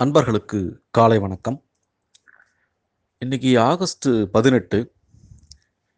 அன்பர்களுக்கு 0.00 0.82
காலை 0.90 1.18
வணக்கம். 1.18 1.64
இன்னைக்கு 3.18 3.58
ஆகஸ்ட் 3.58 4.08
பதினெட்டு. 4.30 4.94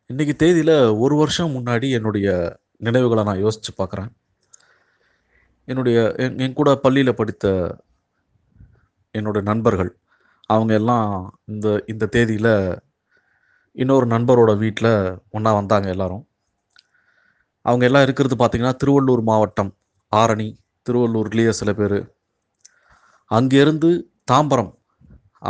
இன்னைக்கு 0.07 0.37
தேதியில் 0.37 0.89
ஒரு 0.91 1.17
வருஷம் 1.17 1.55
முன்னாடி 1.57 1.91
என்னுடைய 1.91 2.59
நினைவுகளை 2.77 3.25
நான் 3.25 3.39
யோசித்து 3.39 3.85
பார்க்குறேன். 3.85 4.11
என்னுடைய 5.65 6.15
என் 6.17 6.39
என் 6.39 6.53
கூட 6.53 6.75
பள்ளியில் 6.75 7.15
படித்த 7.15 7.77
என்னோட 9.19 9.43
நண்பர்கள் 9.43 9.97
அவங்க 10.47 10.75
எல்லாம் 10.75 11.39
இந்த 11.45 11.85
இந்த 11.87 12.07
தேதியில் 12.07 12.81
இன்னொரு 13.73 14.07
நண்பரோட 14.07 14.59
வீட்டில் 14.59 15.21
ஒன்றா 15.31 15.53
வந்தாங்க 15.53 15.89
எல்லாரும். 15.89 16.29
அவங்க 17.63 17.85
எல்லாம் 17.85 18.03
இருக்கிறது 18.03 18.37
பார்த்திங்கன்னா 18.37 18.75
திருவள்ளூர் 18.85 19.23
மாவட்டம் 19.23 19.75
ஆரணி 20.17 20.57
திருவள்ளூர்லேயே 20.91 21.49
சில 21.49 21.73
பேர் 21.73 22.12
அங்கேருந்து 23.37 23.91
தாம்பரம் 24.31 24.73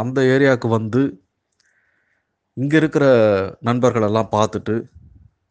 அந்த 0.01 0.19
ஏரியாவுக்கு 0.35 0.69
வந்து 0.79 1.01
இங்கே 2.57 2.77
இருக்கிற 2.81 3.05
நண்பர்களெல்லாம் 3.69 4.33
பார்த்துட்டு 4.37 4.75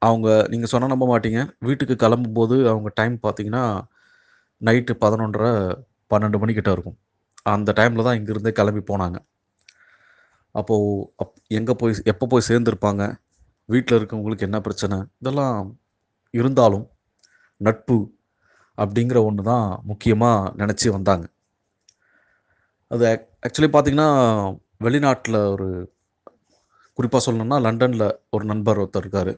அவங்க 0.08 0.28
நீங்கள் 0.52 0.72
சொன்ன 0.74 0.90
நம்ப 0.94 1.06
மாட்டீங்க. 1.12 1.40
வீட்டுக்கு 1.68 1.96
கிளம்பும்போது 2.04 2.56
அவங்க 2.72 2.90
டைம் 3.00 3.16
பார்த்தீங்கன்னா 3.26 3.64
நைட்டு 4.68 4.94
பதினொன்றரை 5.04 5.52
பன்னெண்டு 6.12 6.38
மணிக்கிட்ட 6.42 6.72
இருக்கும். 6.76 6.98
அந்த 7.54 7.70
டைமில் 7.80 8.06
தான் 8.08 8.18
இங்கேருந்தே 8.20 8.54
கிளம்பி 8.60 8.82
போனாங்க. 8.92 9.18
அப்போது 10.56 10.88
அப் 11.24 11.36
எங்கே 11.60 11.74
போய் 11.82 11.94
எப்போ 12.14 12.26
போய் 12.32 12.48
சேர்ந்துருப்பாங்க? 12.50 13.04
வீட்டில் 13.74 13.98
இருக்கவங்களுக்கு 14.00 14.48
என்ன 14.50 14.60
பிரச்சனை? 14.68 14.98
இதெல்லாம் 15.22 15.60
இருந்தாலும் 16.34 16.86
நட்பு 17.62 17.98
அப்படிங்கிற 18.78 19.20
ஒன்று 19.30 19.44
தான் 19.52 19.68
முக்கியமாக 19.92 20.52
நினச்சி 20.62 20.88
வந்தாங்க. 20.98 21.26
அது 22.94 23.06
ஆக்சுவலி 23.46 23.70
பார்த்தீங்கன்னா 23.74 24.10
வெளிநாட்டில் 24.86 25.40
ஒரு 25.54 25.68
குறிப்பாக 26.98 27.22
சொல்லணும்னா 27.26 27.58
லண்டனில் 27.66 28.08
ஒரு 28.36 28.44
நண்பர் 28.52 28.80
ஒருத்தர் 28.82 29.04
இருக்கார். 29.04 29.34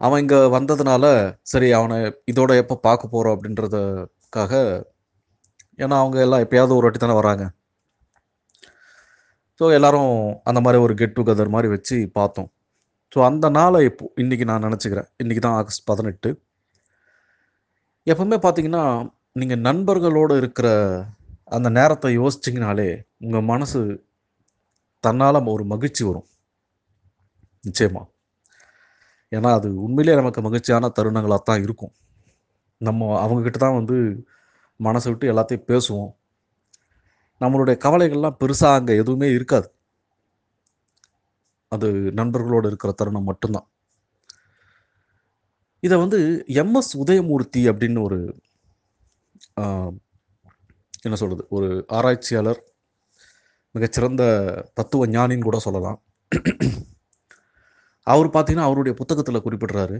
அவன் 0.00 0.20
இங்கே 0.22 0.40
வந்ததுனால 0.56 1.04
சரி 1.52 1.68
அவனை 1.78 1.98
இதோட 2.30 2.52
எப்போ 2.62 2.74
பார்க்க 2.86 3.12
போகிறோம் 3.14 3.34
அப்படின்றதுக்காக 3.36 4.52
ஏன்னா 5.82 5.96
அவங்க 6.02 6.18
எல்லாம் 6.24 6.44
எப்பயாவது 6.44 6.76
ஒரு 6.78 6.86
வாட்டி 6.86 7.00
தானே 7.04 7.16
வராங்க. 7.20 7.44
ஸோ 9.60 9.64
எல்லாரும் 9.78 10.12
அந்த 10.50 10.60
மாதிரி 10.64 10.78
ஒரு 10.86 10.94
கெட் 11.00 11.16
டுகெதர் 11.18 11.54
மாதிரி 11.54 11.68
வச்சு 11.74 11.96
பார்த்தோம். 12.18 12.48
ஸோ 13.12 13.18
அந்த 13.30 13.46
நாளை 13.58 13.80
இப்போ 13.88 14.04
இன்றைக்கி 14.22 14.44
நான் 14.50 14.66
நினச்சிக்கிறேன். 14.68 15.08
இன்றைக்கி 15.22 15.42
தான் 15.46 15.58
ஆகஸ்ட் 15.60 15.88
பதினெட்டு. 15.90 16.30
எப்பவுமே 18.12 18.38
பார்த்தீங்கன்னா 18.44 18.84
நீங்கள் 19.40 19.62
நண்பர்களோடு 19.68 20.34
இருக்கிற 20.42 20.68
அந்த 21.48 21.68
நேரத்தை 21.78 22.08
யோசிச்சிங்கனாலே 22.18 22.88
உங்கள் 23.18 23.48
மனசு 23.52 23.80
தன்னால் 25.04 25.48
ஒரு 25.54 25.64
மகிழ்ச்சி 25.72 26.02
வரும். 26.04 26.28
நிச்சயமாக 27.64 28.06
ஏன்னா 29.32 29.50
அது 29.58 29.68
உண்மையிலேயே 29.84 30.16
நமக்கு 30.20 30.40
மகிழ்ச்சியான 30.46 30.90
தருணங்களாக 30.96 31.42
தான் 31.48 31.62
இருக்கும். 31.66 31.92
நம்ம 32.80 33.08
அவங்கக்கிட்ட 33.24 33.58
தான் 33.64 33.78
வந்து 33.80 33.96
மனசை 34.80 35.08
விட்டு 35.10 35.30
எல்லாத்தையும் 35.32 35.68
பேசுவோம். 35.70 36.12
நம்மளுடைய 37.40 37.76
கவலைகள்லாம் 37.84 38.38
பெருசாக 38.40 38.78
அங்கே 38.78 38.94
எதுவுமே 39.02 39.28
இருக்காது. 39.36 39.68
அது 41.72 41.88
நண்பர்களோடு 42.20 42.66
இருக்கிற 42.70 42.90
தருணம் 42.92 43.28
மட்டும்தான். 43.30 43.66
இதை 45.82 45.96
வந்து 46.02 46.18
எம்எஸ் 46.62 46.92
உதயமூர்த்தி 47.02 47.62
அப்படின்னு 47.70 48.00
ஒரு 48.02 48.18
என்ன 51.08 51.16
சொல்கிறது 51.20 51.44
ஒரு 51.56 51.68
ஆராய்ச்சியாளர் 51.98 52.60
மிகச்சிறந்த 53.74 54.22
தத்துவ 54.78 55.06
ஞானின்னு 55.06 55.46
கூட 55.48 55.58
சொல்லலாம். 55.66 55.98
அவர் 58.12 58.28
பார்த்தீங்கன்னா 58.34 58.68
அவருடைய 58.68 58.94
புத்தகத்தில் 59.00 59.44
குறிப்பிடுறாரு. 59.46 59.96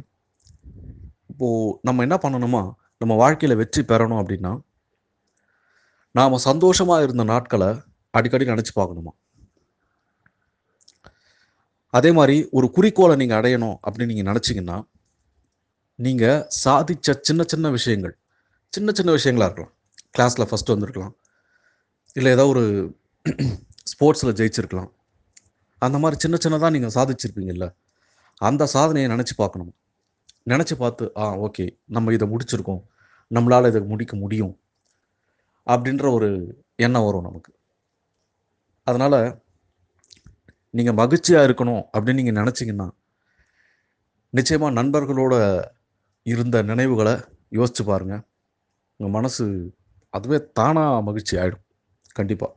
இப்போது 1.33 1.75
நம்ம 1.87 2.03
என்ன 2.07 2.17
பண்ணணுமா 2.25 2.63
நம்ம 3.03 3.15
வாழ்க்கையில் 3.23 3.61
வெற்றி 3.61 3.83
பெறணும் 3.83 4.21
அப்படின்னா 4.23 4.53
நாம் 6.19 6.45
சந்தோஷமாக 6.49 7.05
இருந்த 7.07 7.25
நாட்களை 7.33 7.71
அடிக்கடி 8.19 8.45
நினச்சி 8.51 8.73
பார்க்கணுமா? 8.77 9.13
அதே 11.99 12.11
மாதிரி 12.19 12.37
ஒரு 12.59 12.67
குறிக்கோளை 12.77 13.15
நீங்கள் 13.21 13.39
அடையணும் 13.41 13.77
அப்படின்னு 13.85 14.13
நீங்கள் 14.13 14.31
நினச்சிங்கன்னா 14.31 14.77
நீங்கள் 15.99 16.45
சாதித்த 16.65 17.17
சின்ன 17.29 17.43
சின்ன 17.53 17.67
விஷயங்கள் 17.71 18.15
சின்ன 18.73 18.93
சின்ன 18.99 19.11
விஷயங்களாக 19.19 19.49
இருக்கலாம். 19.51 19.75
கிளாஸில் 20.15 20.49
ஃபஸ்ட்டு 20.51 20.75
வந்திருக்கலாம். 20.75 21.15
இல்லை 22.19 22.31
ஏதோ 22.37 22.45
ஒரு 22.53 22.65
ஸ்போர்ட்ஸில் 23.93 24.37
ஜெயிச்சிருக்கலாம். 24.41 24.91
அந்த 25.87 25.97
மாதிரி 26.03 26.17
சின்ன 26.25 26.37
சின்னதாக 26.45 26.75
நீங்கள் 26.77 26.95
சாதிச்சிருப்பீங்கல்ல 26.97 27.67
அந்த 28.49 28.63
சாதனையை 28.75 29.09
நினச்சி 29.15 29.35
பார்க்கணும். 29.41 29.73
நினச்சி 30.53 30.75
பார்த்து 30.83 31.05
ஆ 31.23 31.27
ஓகே 31.47 31.65
நம்ம 31.97 32.13
இதை 32.17 32.27
முடிச்சிருக்கோம். 32.33 32.83
நம்மளால் 33.31 33.71
இதை 33.73 33.81
முடிக்க 33.93 34.15
முடியும். 34.23 34.55
அப்படின்ற 35.67 36.07
ஒரு 36.17 36.29
எண்ணம் 36.87 37.07
வரும் 37.07 37.27
நமக்கு. 37.29 37.51
அதனால் 38.87 39.19
நீங்கள் 40.79 40.99
மகிழ்ச்சியாக 41.01 41.47
இருக்கணும் 41.49 41.83
அப்படின்னு 41.95 42.21
நீங்கள் 42.21 42.39
நினச்சிங்கன்னா 42.41 42.89
நிச்சயமாக 44.39 44.77
நண்பர்களோட 44.79 45.35
இருந்த 46.33 46.57
நினைவுகளை 46.71 47.15
யோசித்து 47.59 47.83
பாருங்கள் 47.91 48.23
உங்கள் 49.01 49.15
மனசு 49.17 49.45
அதுவே 50.15 50.39
தானாக 50.59 51.01
மகிழ்ச்சி 51.09 51.35
ஆகிடும் 51.43 51.65
கண்டிப்பாக 52.19 52.53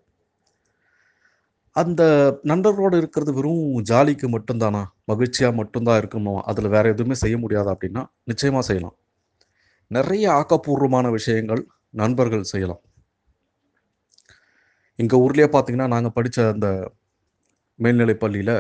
அந்த 1.76 2.04
நண்பர்களோடு 2.52 2.96
இருக்கிறது 3.02 3.32
வெறும் 3.38 3.66
ஜாலிக்கு 3.90 4.28
மட்டும்தானா? 4.36 4.82
மகிழ்ச்சியாக 5.12 5.54
மட்டும்தான் 5.60 6.00
இருக்கணும் 6.02 6.40
அதில் 6.50 6.74
வேறு 6.76 6.94
எதுவுமே 6.94 7.16
செய்ய 7.24 7.36
முடியாது 7.44 7.70
அப்படின்னா 7.74 8.04
நிச்சயமாக 8.24 8.64
செய்யலாம். 8.70 8.96
நிறைய 9.92 10.26
ஆக்கப்பூர்வமான 10.40 11.10
விஷயங்கள் 11.18 11.62
நண்பர்கள் 12.02 12.50
செய்யலாம். 12.54 12.82
எங்கள் 15.00 15.22
ஊர்லேயே 15.26 15.50
பார்த்தீங்கன்னா 15.54 15.88
நாங்கள் 15.96 16.16
படித்த 16.18 16.48
அந்த 16.56 16.68
மேல்நிலை 17.80 18.16
பள்ளியில் 18.24 18.56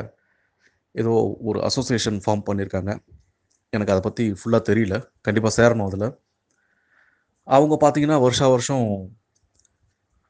ஏதோ 0.95 1.13
ஒரு 1.49 1.59
அசோசியேஷன் 1.69 2.19
ஃபார்ம் 2.23 2.45
பண்ணியிருக்காங்க 2.47 2.91
எனக்கு 3.73 3.93
அதை 3.93 4.01
பற்றி 4.07 4.25
ஃபுல்லாக 4.39 4.63
தெரியல. 4.69 4.95
கண்டிப்பாக 5.25 5.55
சேரணும் 5.59 5.87
அதில். 5.89 6.07
அவங்க 7.55 7.75
பார்த்தீங்கன்னா 7.81 8.17
வருஷா 8.25 8.47
வருஷம் 8.53 8.87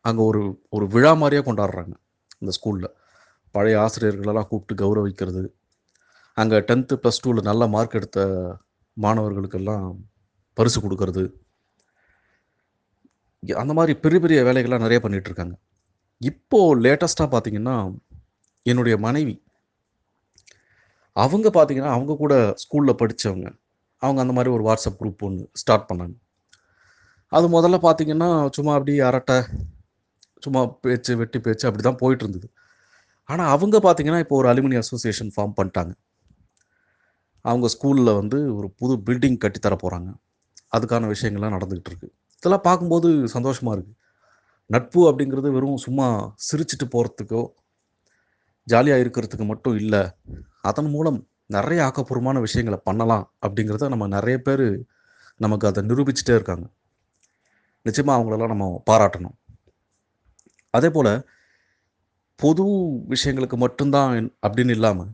அங்கே 0.06 0.22
ஒரு 0.30 0.42
ஒரு 0.76 0.86
விழா 0.94 1.12
மாதிரியாக 1.22 1.46
கொண்டாடுறாங்க 1.48 1.94
இந்த 2.42 2.52
ஸ்கூலில் 2.58 2.94
பழைய 3.56 3.78
ஆசிரியர்களெல்லாம் 3.86 4.48
கூப்பிட்டு 4.50 4.82
கௌரவிக்கிறது. 4.84 5.44
அங்கே 6.38 6.58
டென்த்து 6.70 6.96
ப்ளஸ் 7.04 7.22
டூவில் 7.24 7.48
நல்ல 7.50 7.64
மார்க் 7.76 7.98
எடுத்த 8.00 8.20
மாணவர்களுக்கெல்லாம் 8.98 9.88
பரிசு 10.58 10.80
கொடுக்கறது. 10.84 11.24
அந்த 13.64 13.74
மாதிரி 13.78 13.94
பெரிய 14.04 14.20
பெரிய 14.26 14.40
வேலைகள்லாம் 14.48 14.86
நிறைய 14.86 15.00
பண்ணிகிட்ருக்காங்க 15.04 15.56
இப்போது 16.22 16.80
லேட்டஸ்ட்டாக 16.86 17.30
பார்த்தீங்கன்னா 17.34 17.76
என்னுடைய 18.66 18.96
மனைவி. 19.08 19.36
அவங்க 21.16 21.48
பார்த்தீங்கன்னா 21.58 21.92
அவங்க 21.98 22.16
கூட 22.24 22.34
ஸ்கூலில் 22.64 23.00
படித்தவங்க 23.02 23.48
அவங்க 24.02 24.20
அந்த 24.24 24.34
மாதிரி 24.38 24.50
ஒரு 24.56 24.64
வாட்ஸ்அப் 24.68 25.00
குரூப் 25.02 25.24
ஒன்று 25.28 25.44
ஸ்டார்ட் 25.62 25.88
பண்ணாங்க. 25.92 26.16
அது 27.36 27.46
முதல்ல 27.56 27.78
பார்த்தீங்கன்னா 27.86 28.30
சும்மா 28.56 28.74
அப்படி 28.78 28.94
அரட்டை 29.10 29.38
சும்மா 30.46 30.62
பேச்சு 30.86 31.14
வெட்டி 31.22 31.40
பேச்சு 31.46 31.66
அப்படி 31.70 31.84
தான் 31.88 32.02
போயிட்டு 32.02 32.24
இருந்தது 32.26 32.48
ஆனால் 33.30 33.50
அவங்க 33.54 33.78
பார்த்தீங்கன்னா 33.86 34.20
இப்போ 34.24 34.36
ஒரு 34.42 34.48
அலுமினி 34.52 34.78
அசோசியேஷன் 34.82 35.32
ஃபார்ம் 35.36 35.56
பண்ணிட்டாங்க. 35.58 35.94
அவங்க 37.46 37.68
ஸ்கூலில் 37.74 38.12
வந்து 38.20 38.38
ஒரு 38.58 38.68
புது 38.80 38.94
பில்டிங் 39.08 39.38
கட்டித்தர 39.44 39.66
தர 39.66 39.76
போகிறாங்க 39.84 40.10
அதுக்கான 40.76 41.08
விஷயங்கள்லாம் 41.14 41.56
நடந்துக்கிட்டு 41.56 41.92
இருக்கு. 41.92 42.08
இதெல்லாம் 42.40 42.66
பார்க்கும்போது 42.68 43.10
சந்தோஷமாக 43.36 43.76
இருக்குது 43.76 43.98
நட்பு 44.76 45.02
அப்படிங்கிறது 45.10 45.50
வெறும் 45.56 45.84
சும்மா 45.86 46.08
சிரிச்சிட்டு 46.48 46.86
போகிறதுக்கோ 46.96 47.44
ஜாலியாக 48.68 49.04
இருக்கிறதுக்கு 49.04 49.46
மட்டும் 49.52 49.78
இல்லை. 49.82 50.02
அதன் 50.70 50.92
மூலம் 50.96 51.20
நிறைய 51.56 51.80
ஆக்கப்பூர்வமான 51.88 52.38
விஷயங்களை 52.48 52.80
பண்ணலாம் 52.88 53.26
அப்படிங்கிறத 53.46 53.90
நம்ம 53.94 54.08
நிறைய 54.18 54.38
பேர் 54.48 54.68
நமக்கு 55.46 55.66
அதை 55.70 55.82
நிரூபிச்சுட்டே 55.90 56.34
இருக்காங்க. 56.38 56.66
நிச்சயமாக 57.88 58.18
அவங்களெல்லாம் 58.18 58.54
நம்ம 58.54 58.68
பாராட்டணும். 58.90 59.36
அதே 60.74 60.90
போல் 60.96 61.14
பொது 62.40 62.64
விஷயங்களுக்கு 63.14 63.58
மட்டும்தான் 63.64 64.16
அப்படின்னு 64.46 64.74
இல்லாமல் 64.78 65.12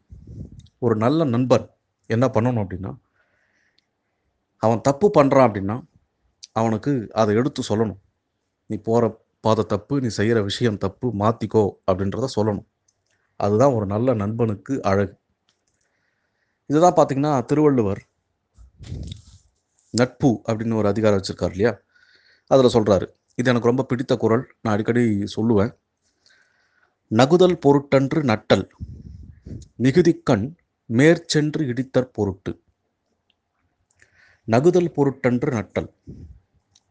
ஒரு 0.85 0.95
நல்ல 1.03 1.25
நண்பன் 1.33 1.67
என்ன 2.09 2.25
பண்ணணும் 2.35 2.63
அப்படின்னா 2.63 2.91
அவன் 4.63 4.85
தப்பு 4.87 5.07
பண்ணுறான் 5.17 5.47
அப்படின்னா 5.47 5.75
அவனுக்கு 6.59 6.91
அதை 7.21 7.31
எடுத்து 7.39 7.61
சொல்லணும். 7.69 8.01
நீ 8.69 8.75
போகிற 8.87 9.03
பாதை 9.45 9.63
தப்பு 9.73 9.93
நீ 10.03 10.09
செய்கிற 10.17 10.39
விஷயம் 10.49 10.81
தப்பு 10.83 11.07
மாற்றிக்கோ 11.21 11.63
அப்படின்றத 11.91 12.27
சொல்லணும். 12.35 12.67
அதுதான் 13.39 13.75
ஒரு 13.77 13.85
நல்ல 13.93 14.13
நண்பனுக்கு 14.21 14.73
அழகு. 14.91 15.15
இதுதான் 16.69 16.97
பார்த்திங்கன்னா 16.97 17.33
திருவள்ளுவர் 17.49 18.01
நட்பு 19.99 20.29
அப்படின்னு 20.47 20.79
ஒரு 20.81 20.87
அதிகாரம் 20.91 21.19
வச்சுருக்கார் 21.19 21.53
இல்லையா? 21.55 21.73
அதில் 22.53 22.73
சொல்கிறாரு 22.73 23.07
இது 23.35 23.49
எனக்கு 23.49 23.67
ரொம்ப 23.67 23.83
பிடித்த 23.83 24.15
குரல். 24.15 24.43
நான் 24.61 24.73
அடிக்கடி 24.73 25.03
சொல்லுவேன். 25.35 25.71
நகுதல் 27.11 27.55
பொருட்டன்று 27.59 28.21
நட்டல். 28.23 28.65
மிகுதிக்கண் 29.83 30.45
மேற்சென்று 30.85 31.61
இடித்தற் 31.65 32.13
பொருட்டு. 32.13 32.51
நகுதல் 34.47 34.89
பொருட்டன்று 34.93 35.51
நட்டல். 35.51 35.89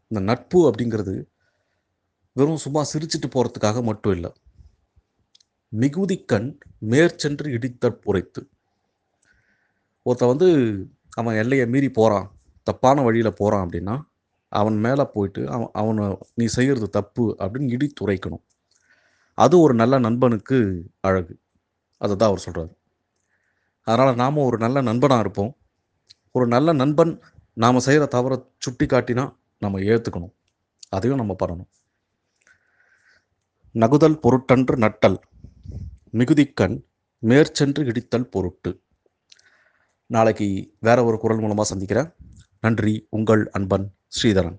இந்த 0.07 0.33
நட்பு 0.33 0.59
அப்படிங்கிறது 0.69 1.15
வெறும் 2.35 2.57
சும்மா 2.57 2.81
சிரிச்சிட்டு 2.93 3.27
போகிறதுக்காக 3.27 3.83
மட்டும் 3.83 4.13
இல்லை. 4.13 4.31
மிகுதிக்கண் 5.71 6.47
மேற்சென்று 6.79 7.49
இடித்தற் 7.49 8.01
பொறைத்து. 8.05 8.41
ஒருத்தன் 10.01 10.33
வந்து 10.37 10.49
அவன் 11.13 11.35
எல்லையை 11.35 11.67
மீறி 11.67 11.89
போகிறான் 11.89 12.27
தப்பான 12.63 13.01
வழியில் 13.01 13.33
போகிறான் 13.33 13.69
அப்படின்னா 13.69 13.95
அவன் 14.59 14.77
மேலே 14.85 15.03
போயிட்டு 15.13 15.41
அவன் 15.55 15.69
அவனை 15.81 16.05
நீ 16.39 16.45
செய்கிறது 16.55 16.87
தப்பு 16.97 17.23
அப்படின்னு 17.39 17.73
இடி 17.75 17.87
துரைக்கணும். 18.01 18.43
அது 19.37 19.55
ஒரு 19.59 19.73
நல்ல 19.81 19.95
நண்பனுக்கு 19.99 20.57
அழகு. 21.07 21.33
அதை 22.01 22.13
தான் 22.15 22.29
அவர் 22.29 22.45
சொல்கிறார் 22.45 22.73
அதனால் 23.87 24.19
நாம் 24.21 24.45
ஒரு 24.47 24.57
நல்ல 24.57 24.77
நண்பனாக 24.81 25.23
இருப்போம். 25.25 25.51
ஒரு 26.35 26.45
நல்ல 26.47 26.69
நண்பன் 26.81 27.13
நாம் 27.57 27.85
செய்கிற 27.87 28.05
தவறை 28.05 28.37
சுட்டி 28.57 28.85
காட்டினா 28.85 29.25
நம்ம 29.59 29.79
ஏற்றுக்கணும் 29.93 30.33
அதையும் 30.89 31.21
நம்ம 31.21 31.33
பண்ணணும். 31.41 31.69
நகுதல் 33.75 34.17
பொருட்டன்று 34.23 34.75
நட்டல். 34.85 35.17
மிகுதிக்கண் 36.19 36.75
மேற்சென்று 37.23 37.81
இடித்தல் 37.91 38.31
பொருட்டு. 38.33 38.71
நாளைக்கு 40.09 40.47
வேற 40.79 40.97
ஒரு 41.03 41.17
குரல் 41.17 41.39
மூலமாக 41.39 41.67
சந்திக்கிறேன். 41.69 42.09
நன்றி. 42.63 42.93
உங்கள் 43.09 43.43
அன்பன் 43.49 43.85
ശ്രീധരൻ. 44.13 44.55